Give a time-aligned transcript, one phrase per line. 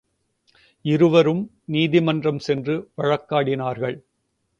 [0.85, 1.43] இருவரும்
[1.65, 3.97] நீதிமன்றம் சென்று வழக்காடினார்கள்.